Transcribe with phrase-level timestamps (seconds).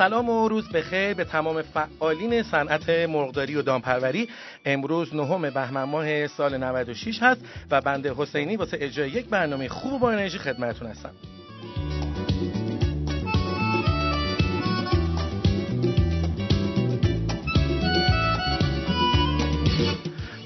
[0.00, 4.28] سلام و روز بخیر به تمام فعالین صنعت مرغداری و دامپروری.
[4.64, 10.00] امروز نهم بهمن ماه سال 96 هست و بنده حسینی واسه اجرای یک برنامه خوب
[10.00, 11.10] با انرژی خدمتتون هستم.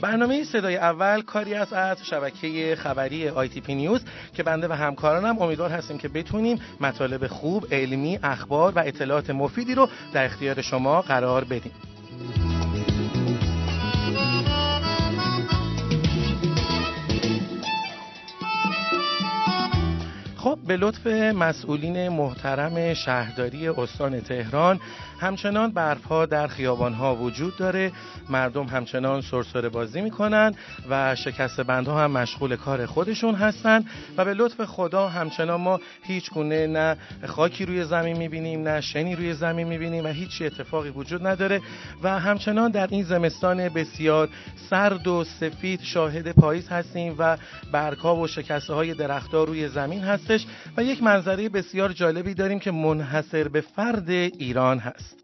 [0.04, 4.00] برنامه صدای اول کاری است از شبکه خبری آی تی پی نیوز
[4.34, 9.74] که بنده و همکارانم امیدوار هستیم که بتونیم مطالب خوب، علمی، اخبار و اطلاعات مفیدی
[9.74, 11.93] رو در اختیار شما قرار بدیم.
[20.66, 24.80] به لطف مسئولین محترم شهرداری استان تهران
[25.20, 27.92] همچنان برفها در خیابانها وجود داره.
[28.30, 30.54] مردم همچنان سرسره بازی می‌کنن
[30.90, 33.84] و شکست بندها هم مشغول کار خودشون هستن
[34.16, 39.16] و به لطف خدا همچنان ما هیچ گونه نه خاکی روی زمین می‌بینیم نه شنی
[39.16, 41.60] روی زمین می‌بینیم و هیچ اتفاقی وجود نداره.
[42.02, 44.28] و همچنان در این زمستان بسیار
[44.70, 47.36] سرد و سفید شاهد پاییز هستیم و
[47.72, 50.46] برگها و شکسته های درختها روی زمین هستش.
[50.76, 55.16] و یک منظره بسیار جالبی داریم که منحصر به فرد ایران هست.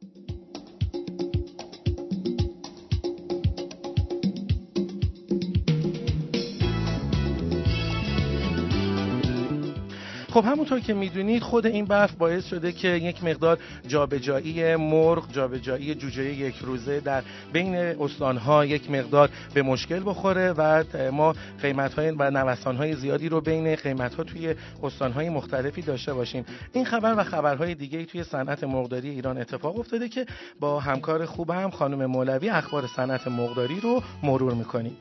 [10.31, 15.95] خب همونطور که می‌دونید خود این برف باعث شده که یک مقدار جابجایی مرغ جابجایی
[15.95, 22.11] جوجه یک روزه در بین استانها یک مقدار به مشکل بخوره و ما قیمت های
[22.11, 26.45] و نوسان های زیادی رو بین قیمت ها توی استانهای مختلفی داشته باشیم.
[26.73, 30.27] این خبر و خبرهای دیگه توی صنعت مرغداری ایران اتفاق افتاده که
[30.61, 34.97] با همکار خوبم خانم مولوی اخبار صنعت مرغداری رو مرور می‌کنیم.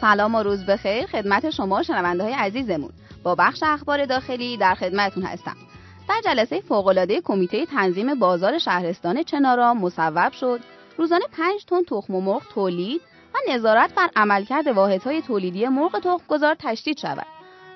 [0.00, 1.06] سلام و روز بخیر.
[1.06, 2.90] خدمت شما شنونده های عزیزمون.
[3.24, 5.56] با بخش اخبار داخلی در خدمتتون هستم.
[6.08, 10.60] در جلسه فوق‌العاده کمیته تنظیم بازار شهرستان چنارا مصوب شد
[10.98, 13.00] روزانه 5 تن تخم مرغ تولید
[13.34, 17.26] و نظارت بر عملکرد واحدهای تولیدی مرغ تخمگذار تشدید شود.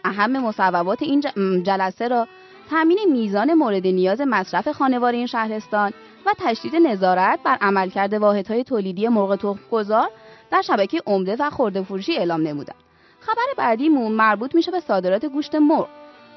[0.05, 1.21] اهم مصوبات این
[1.63, 2.29] جلسه را
[2.71, 5.93] تامین میزان مورد نیاز مصرف خانوار این شهرستان
[6.27, 10.11] و تشدید نظارت بر عملکرد واحدهای تولیدی مرغ تخمگذار
[10.51, 12.88] در شبکه عمده و خرده فروشی اعلام نمودند.
[13.21, 15.89] خبر بعدیمون مربوط میشه به صادرات گوشت مرغ.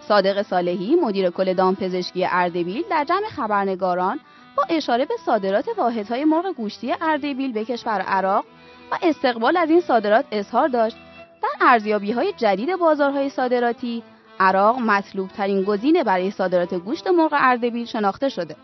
[0.08, 4.20] صادق صالحی مدیر کل دامپزشکی اردبیل در جمع خبرنگاران
[4.58, 8.46] با اشاره به صادرات واحدهای مرغ گوشتی اردبیل به کشور عراق
[8.92, 10.98] و استقبال از این صادرات اظهار داشت
[11.44, 14.04] در ارزیابی های جدید بازارهای صادراتی
[14.40, 18.56] عراق مطلوب ترین گزینه برای صادرات گوشت مرغ اردبیل شناخته شده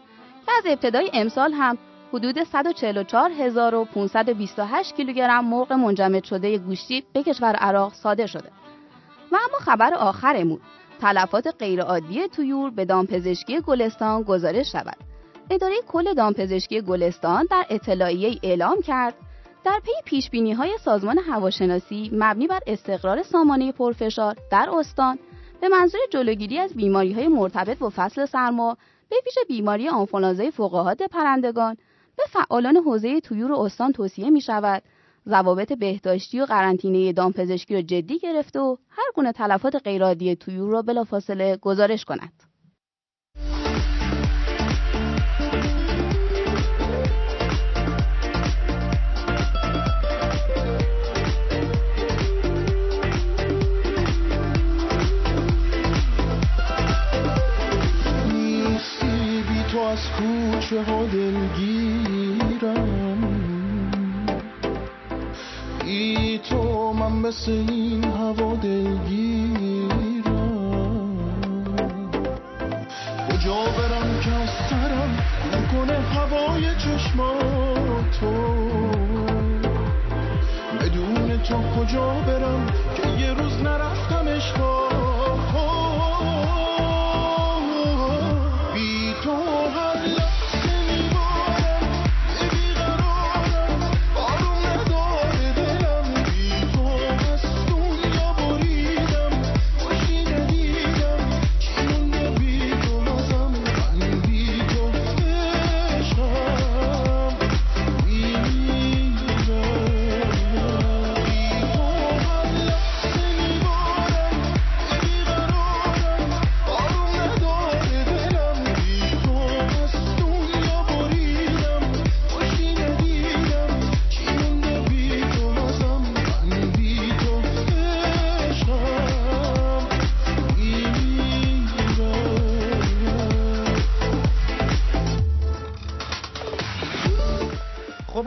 [0.46, 1.78] که از ابتدای امسال هم
[2.14, 8.50] حدود 144528 کیلوگرم مرغ منجمد شده گوشتی به کشور عراق صادر شده.
[9.32, 10.60] و اما خبر آخرمون
[11.00, 14.98] تلفات غیرعادی تویور به دامپزشکی گلستان گزارش شود.
[15.50, 19.14] اداره کل دامپزشکی گلستان در اطلاعیه اعلام کرد
[19.66, 25.20] در پی پیش بینی های سازمان هواشناسی مبنی بر استقرار سامانه پرفشار در استان
[25.62, 28.78] به منظور جلوگیری از بیماری های مرتبط با فصل سرما
[29.10, 31.78] به ویژه بیماری آنفولانزای فوقهاد پرندگان
[32.18, 34.84] به فعالان حوزه تویور استان توصیه می شود
[35.28, 40.82] ضوابط بهداشتی و قرنطینه دامپزشکی را جدی گرفته و هر گونه تلفات غیرعادی تویور را
[40.82, 42.34] بلافاصله گزارش کند.
[59.98, 62.07] از کوچه ها دلگیرم
[67.10, 69.88] من مثل این هوا دلگیرم.
[73.30, 75.20] کجا برم که از سرم
[75.54, 78.34] نکنه هوای چشماتو
[80.82, 82.66] بدون تو کجا برم
[82.96, 85.07] که یه روز نرفتم اشتاق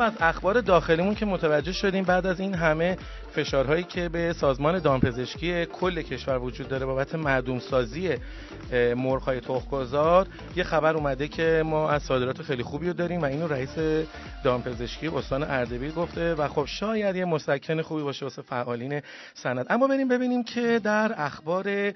[0.01, 2.97] خب از اخبار داخلیمون که متوجه شدیم بعد از این همه
[3.33, 8.15] فشارهایی که به سازمان دامپزشکی کل کشور وجود داره بابت معدوم سازی
[8.73, 10.27] مرغ‌های تخم‌گذار
[10.57, 14.05] یه خبر اومده که ما از صادرات خیلی خوبی رو داریم و اینو رئیس
[14.45, 19.03] دامپزشکی استان اردبیل گفته و خب شاید یه مسکن خوبی باشه واسه فعالین
[19.35, 19.71] صنعت.
[19.71, 21.93] اما بریم ببینیم که در اخبار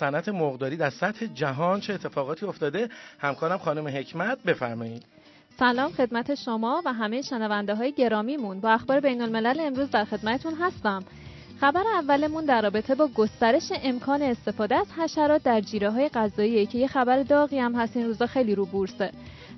[0.00, 2.88] صنعت مرغداری در سطح جهان چه اتفاقاتی افتاده.
[3.18, 5.13] همکارم خانم حکمت بفرمایید.
[5.58, 8.60] سلام خدمت شما و همه شنونده های گرامیمون.
[8.60, 11.04] با اخبار بین الملل امروز در خدمتون هستم.
[11.60, 16.78] خبر اولمون در رابطه با گسترش امکان استفاده از حشرات در جیره های غذایی که
[16.78, 19.10] یه خبر داغی هم هست این روزا خیلی رو بورسه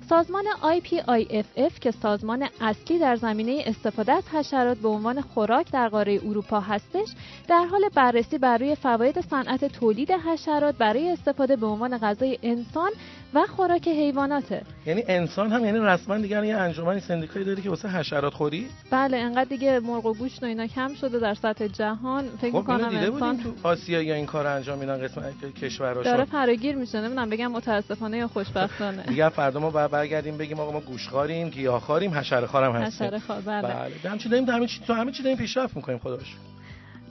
[0.09, 6.19] سازمان IPIFF که سازمان اصلی در زمینه استفاده از حشرات به عنوان خوراک در قاره
[6.25, 7.07] اروپا هستش
[7.47, 12.91] در حال بررسی بر روی فواید صنعت تولید حشرات برای استفاده به عنوان غذای انسان
[13.33, 14.61] و خوراک حیواناته.
[14.85, 19.17] یعنی انسان هم یعنی رسما دیگه یه انجمن سندیکایی داره که واسه حشرات خوری بله
[19.17, 22.23] انقدر دیگه مرغ و گوشت و اینا کم شده در سطح جهان.
[22.41, 26.75] فکر خب می‌کنم انسان تو آسیا یا این کار انجام میدن قسمت کشورها داره فراگیر
[26.75, 29.03] میشه نمی‌دونم بگم متاسفانه یا خوشبختانه.
[29.09, 33.07] دیگه فردا ما برگردیم بگیم آقا ما گوشخاریم گیاهخواریم حشره خارم هستیم.
[33.07, 33.61] حشره خار بله.
[33.61, 36.35] بله همین داریم؟ همه چی تو همه چی داریم پیشرفت می‌کنیم خداش.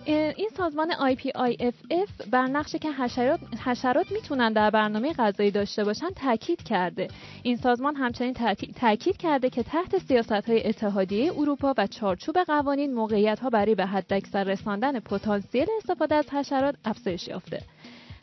[0.06, 6.62] این سازمان IPIFF بر نقشه که حشرات, حشرات می‌تونن در برنامه غذایی داشته باشن تاکید
[6.62, 7.08] کرده.
[7.42, 8.34] این سازمان همچنین
[8.80, 13.86] تاکید کرده که تحت سیاست های اتحادیه اروپا و چارچوب قوانین موقعیت ها برای به
[13.86, 17.62] حداکثر رساندن پتانسیل استفاده از حشرات افزایش یافته.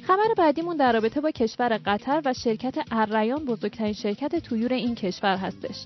[0.03, 5.37] خبر بعدیمون در رابطه با کشور قطر و شرکت الریان بزرگترین شرکت تویور این کشور
[5.37, 5.85] هستش.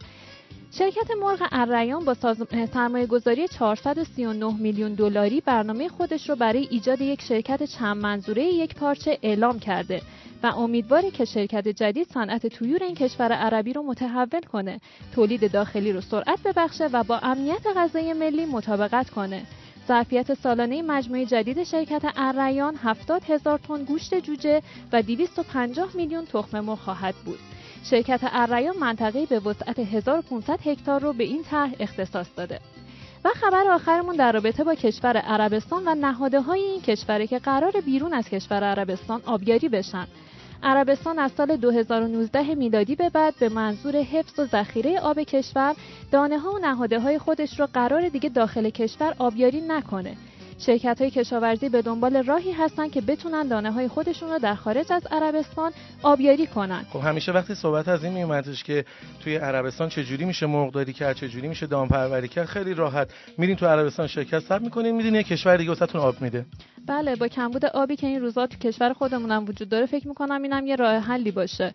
[0.71, 2.13] شرکت مرغ الریان با
[2.73, 8.75] سرمایه گذاری 439 میلیون دلاری برنامه خودش رو برای ایجاد یک شرکت چند منظوره یک
[8.75, 10.01] پارچه اعلام کرده
[10.43, 14.79] و امیدواره که شرکت جدید صنعت تویور این کشور عربی رو متحول کنه،
[15.15, 19.43] تولید داخلی رو سرعت ببخشه و با امنیت غذایی ملی مطابقت کنه.
[19.87, 24.61] ظرفیت سالانه مجموعه جدید شرکت الریان 70 هزار تن گوشت جوجه
[24.91, 27.39] و 250 میلیون تخم مرغ خواهد بود.
[27.83, 32.59] شرکت الریان منطقه به وسعت 1500 هکتار رو به این طرح اختصاص داده.
[33.25, 37.71] و خبر آخرمون در رابطه با کشور عربستان و نهاده های این کشوره که قرار
[37.85, 40.07] بیرون از کشور عربستان آبیاری بشن.
[40.63, 45.75] عربستان از سال 2019 میلادی به بعد به منظور حفظ و ذخیره آب کشور
[46.11, 50.17] دانه ها و نهاده های خودش رو قرار دیگه داخل کشور آبیاری نکنه
[50.59, 54.91] شرکت های کشاورزی به دنبال راهی هستن که بتونن دانه های خودشون رو در خارج
[54.91, 55.71] از عربستان
[56.03, 56.85] آبیاری کنن.
[56.89, 58.85] خب همیشه وقتی صحبت از این میومدش که
[59.23, 64.07] توی عربستان چجوری میشه مرغداری کرد چجوری میشه دامپروری کرد خیلی راحت میرین تو عربستان
[64.07, 66.45] شرکت ثبت می‌کنین میدین یه کشور دیگه واسهتون آب میده.
[66.87, 70.43] بله با کمبود آبی که این روزا تو کشور خودمون هم وجود داره فکر می‌کنم
[70.43, 71.73] اینم یه راه حلی باشه.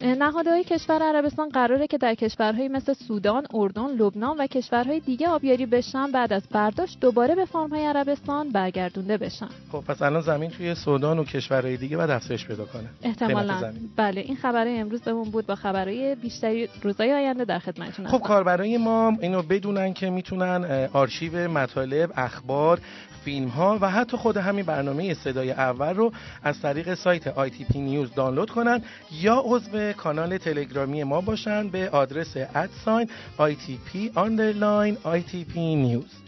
[0.00, 5.66] نهادهای کشور عربستان قراره که در کشورهایی مثل سودان، اردن، لبنان و کشورهای دیگه آبیاری
[5.66, 6.10] بشن.
[6.12, 8.19] بعد از برداشت دوباره به فرمهای عربستان
[8.52, 9.48] برگردونده بشن.
[9.72, 12.88] خب پس الان زمین توی سودان و کشورهای دیگه بعد افزایش پیدا کنه.
[13.02, 13.72] احتمالاً.
[13.96, 19.12] بله این خبرهای امروزمون بود با خبرهای بیشتری روزهای آینده در خدمتتون خب کاربرای ما
[19.20, 22.80] اینو بدونن که می‌تونن آرشیو مطالب اخبار
[23.24, 26.12] فیلم ها و حتی خود همین برنامه صدای اول رو
[26.42, 32.36] از طریق سایت ITP نیوز دانلود کنن یا عضو کانال تلگرامی ما باشن به آدرس
[32.36, 33.08] ادساین
[33.38, 36.20] ITP underline ITP نیوز.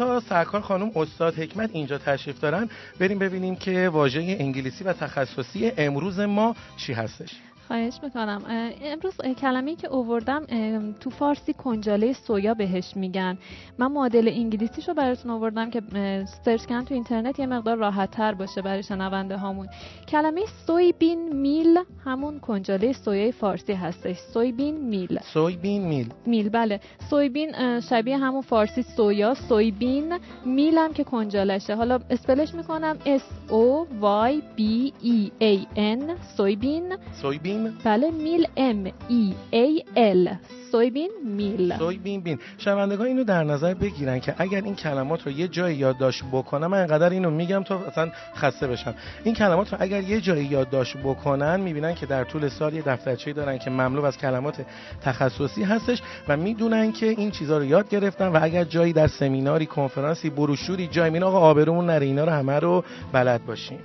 [0.00, 2.68] تا سرکار خانم استاد حکمت اینجا تشریف دارن
[3.00, 7.30] بریم ببینیم که واژه انگلیسی و تخصصی امروز ما چی هستش.
[7.70, 8.42] خواهش می‌کنم.
[8.82, 10.42] امروز کلمه که اووردم
[11.00, 13.38] تو فارسی کنجاله سویا بهش میگن.
[13.78, 15.82] من مدل انگلیسیش رو براتون اووردم که
[16.44, 19.68] سرچ کردن تو اینترنت یه مقدار راحت تر باشه برای شنونده هامون.
[20.08, 24.16] کلمه سویبین میل همون کنجاله سویای فارسی هستش.
[24.18, 25.18] سویبین میل.
[25.32, 26.12] سویبین میل.
[26.26, 26.80] میل بله.
[27.10, 29.34] سویبین شبیه همون فارسی سویا.
[29.34, 31.74] سویبین میل هم که کنجالشه.
[31.74, 32.96] حالا اسپلش می‌کنم.
[33.04, 33.86] S O
[34.30, 34.62] Y B
[35.04, 36.02] E A N.
[36.36, 36.96] سویبین.
[37.22, 40.36] سویبین بله میل ام ای ای ال.
[40.72, 41.78] سویبین میل.
[41.78, 42.38] سویبین بین.
[42.58, 46.78] شنوندگان اینو در نظر بگیرن که اگر این کلمات رو یه جایی یادداشت بکنم من
[46.78, 48.94] انقدر اینو میگم تا اصلا خسته بشم.
[49.24, 53.34] این کلمات رو اگر یه جایی یادداشت بکنن می‌بینن که در طول سال یه دفترچه‌ای
[53.34, 54.64] دارن که مملو از کلمات
[55.02, 59.66] تخصصی هستش و می‌دونن که این چیزها رو یاد گرفتن و اگر جایی در سمیناری
[59.66, 63.78] کنفرانسی بروشوری جایی می‌بینن آقا آبرومون نره اینا رو همه رو بلد باشیم.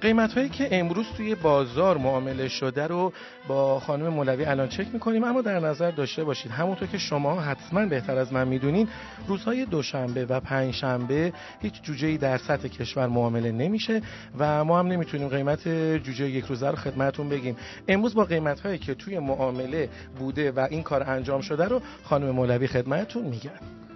[0.00, 3.12] قیمت هایی که امروز توی بازار معامله شده رو
[3.48, 5.24] با خانم مولوی الان چک می‌کنیم.
[5.24, 8.88] اما در نظر داشته باشید همونطور که شما حتما بهتر از من می‌دونین
[9.26, 14.02] روزهای دوشنبه و پنجشنبه هیچ جوجه ای در سطح کشور معامله نمیشه
[14.38, 17.56] و ما هم نمی‌تونیم قیمت جوجه یک روزه رو خدمتون بگیم.
[17.88, 19.88] امروز با قیمت هایی که توی معامله
[20.18, 23.89] بوده و این کار انجام شده رو خانم مولوی خدمتتون میگن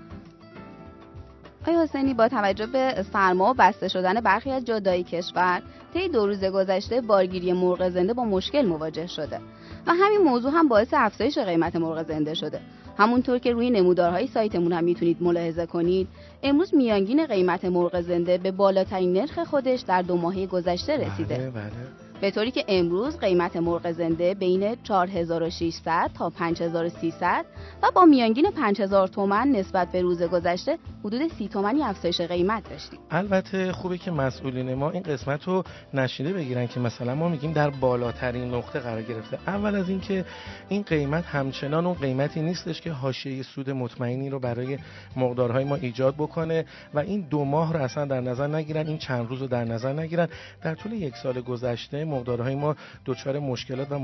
[1.65, 5.63] آقای حسینی با توجه به سرما و بسته شدن برخی از جادای کشور
[5.95, 9.41] طی دو روز گذشته بارگیری مرغ زنده با مشکل مواجه شده
[9.87, 12.61] و همین موضوع هم باعث افزایش قیمت مرغ زنده شده
[12.99, 16.09] همونطور که روی نمودارهای سایتمون هم می‌تونید ملاحظه کنید
[16.43, 21.51] امروز میانگین قیمت مرغ زنده به بالاترین نرخ خودش در دو ماهه گذشته رسیده بله
[21.51, 22.04] بله.
[22.21, 27.45] به طوری که امروز قیمت مرغ زنده بین 4600 تا 5300
[27.83, 32.99] و با میانگین 5000 تومن نسبت به روز گذشته حدود 30 تومنی افزایش قیمت داشتیم.
[33.11, 37.71] البته خوبه که مسئولین ما این قسمت رو نشیده بگیرن که مثلا ما میگیم در
[37.71, 40.25] بالاترین نقطه قرار گرفته اول از اینکه
[40.69, 44.79] این قیمت همچنان اون قیمتی نیستش که حاشیه سود مطمئنی رو برای
[45.17, 49.29] مقدارهای ما ایجاد بکنه و این دو ماه رو اصلا در نظر نگیرن این چند
[49.29, 50.29] روز رو در نظر نگیرن
[50.63, 53.99] در طول یک سال گذشته مقدارهای ما دچار مشکلات و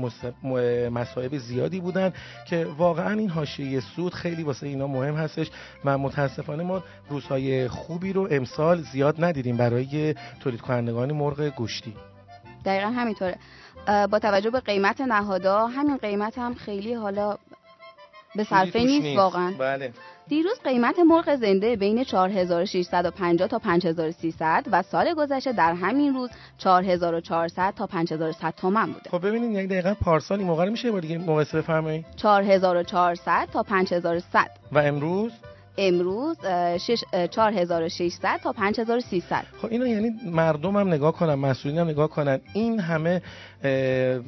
[0.89, 2.13] مصائب زیادی بودن
[2.49, 5.47] که واقعا این حاشیه سود خیلی واسه اینا مهم هستش
[5.85, 11.93] و متاسفانه ما روزهای خوبی رو امسال زیاد ندیدیم برای تولید کنندگان مرغ گوشتی
[12.65, 13.37] دقیقا همینطوره.
[13.87, 17.37] با توجه به قیمت نهادا همین قیمت هم خیلی حالا
[18.35, 19.53] به صرفه نیست, واقعا.
[19.59, 19.93] بله.
[20.27, 27.73] دیروز قیمت مرغ زنده بین 4650 تا 5300 و سال گذشته در همین روز 4400
[27.75, 29.09] تا 5100 تومان بوده.
[29.09, 32.05] خب ببینید یک دقیقا پارسال این موقع میشه با دیگه مقایسه بفرمایید.
[32.15, 35.31] 4400 تا 5100 و امروز؟
[35.77, 36.37] امروز
[37.31, 42.39] 4600 تا 5300 خب اینو یعنی مردم هم نگاه کنن مسئولین هم نگاه کنن.
[42.53, 43.21] این همه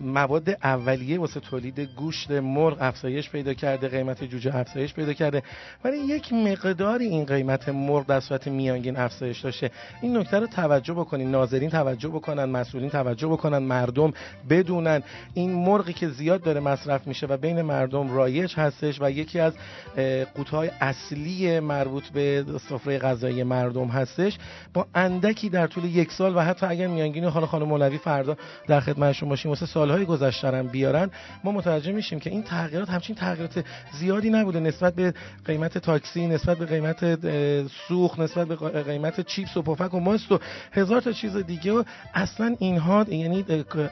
[0.03, 5.43] مواد اولیه واسه تولید گوشت مرغ افزایش پیدا کرده قیمت جوجه افزایش پیدا کرده.
[5.83, 9.71] ولی یک مقداری این قیمت مرغ در صورت میانگین افزایش داشته.
[10.01, 14.13] این نکته رو توجه بکنین ناظرین توجه بکنن مسئولین توجه بکنن مردم
[14.49, 15.03] بدونن.
[15.33, 19.53] این مرغی که زیاد داره مصرف میشه و بین مردم رایج هستش و یکی از
[20.35, 24.37] قوتهای اصلی مربوط به سفره غذایی مردم هستش
[24.73, 28.37] با اندکی در طول یک سال و حتی اگر میانگین حالا خانم مولوی فردا
[28.67, 31.09] در خدمت نشون باشیم واسه سالهای گذشته بیارن
[31.43, 33.65] ما متوجه میشیم که این تغییرات همچین تغییرات
[33.99, 35.13] زیادی نبوده نسبت به
[35.45, 37.19] قیمت تاکسی نسبت به قیمت
[37.87, 40.39] سوخت نسبت به قیمت چیپس و پفک و ماست و
[40.71, 43.45] هزار تا چیز دیگه و اصلا اینها یعنی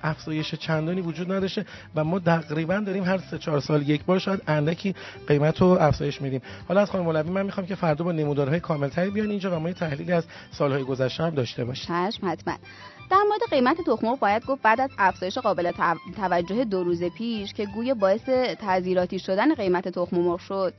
[0.04, 4.42] افزایش چندانی وجود نداشته و ما تقریبا داریم هر سه چهار سال یک بار شاید
[4.48, 4.96] اندکی
[5.28, 6.42] قیمت رو افزایش میدیم.
[6.68, 9.74] حالا از خانم مولوی من می‌خوام که فردا با نمودارهای کاملتری بیان اینجا و ما
[9.74, 11.86] تحلیلی از سالهای گذشته هم داشته باشیم.
[11.86, 12.54] چشم حتما.
[13.10, 15.72] در مورد قیمت تخم باید گفت بعد از افزایش قابل
[16.16, 20.74] توجه دو روز پیش که گویا باعث تذیراتی شدن قیمت تخم مرغ شد.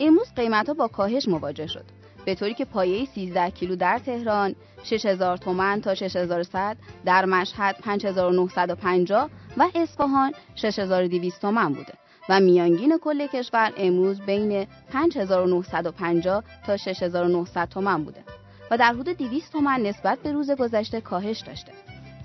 [0.00, 1.84] امروز قیمت ها با کاهش مواجه شد.
[2.24, 9.30] به طوری که پایه 13 کیلو در تهران 6000 تومان تا 6100 در مشهد 5950
[9.56, 11.92] و اصفهان 6200 تومان بوده.
[12.28, 18.24] و میانگین کل کشور امروز بین 5950 تا 6900 تومان بوده
[18.70, 21.72] و در حدود 200 تومن نسبت به روز گذشته کاهش داشته.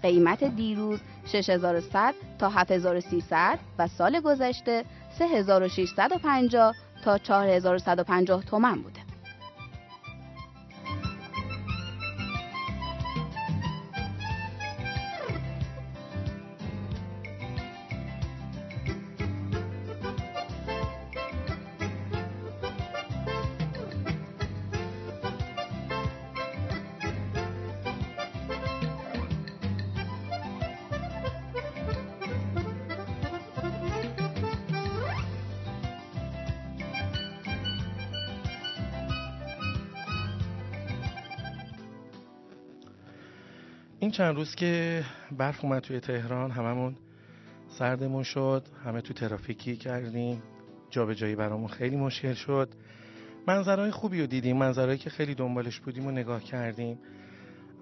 [0.04, 4.86] قیمت دیروز 6100 تا 7300 و سال گذشته
[5.18, 9.01] 3650 تا 4150 تومن بوده.
[44.02, 45.04] این چند روز که
[45.38, 46.96] برف اومد توی تهران هممون
[47.70, 50.44] سردمون شد همه تو ترافیکی کردیم
[50.90, 52.70] جابجایی برامون خیلی مشکل شد.
[53.48, 57.00] منظرهای خوبی رو دیدیم منظرهایی که خیلی دنبالش بودیم و نگاه کردیم.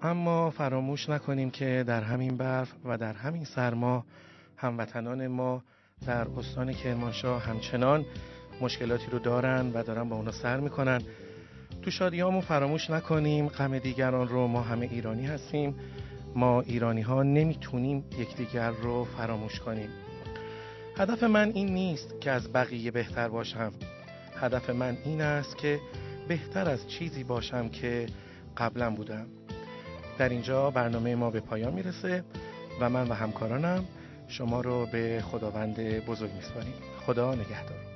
[0.02, 4.04] اما فراموش نکنیم که در همین برف و در همین سرما
[4.56, 5.62] هموطنان ما
[6.06, 8.04] در استان کرمانشاه همچنان
[8.60, 11.02] مشکلاتی رو دارن و دارن با اونا سر می‌کنن.
[11.82, 15.74] تو شادیامون فراموش نکنیم غم دیگران رو ما همه ایرانی هستیم.
[16.34, 19.88] ما ایرانی ها نمی‌تونیم یکدیگر رو فراموش کنیم.
[20.96, 23.72] هدف من این نیست که از بقیه بهتر باشم.
[24.36, 25.80] هدف من این است که
[26.28, 28.06] بهتر از چیزی باشم که
[28.56, 29.26] قبلا بودم.
[30.18, 32.24] در اینجا برنامه ما به پایان می‌رسه
[32.80, 33.84] و من و همکارانم
[34.28, 36.74] شما رو به خداوند بزرگ میسپاریم.
[37.06, 37.89] خدا نگهدار.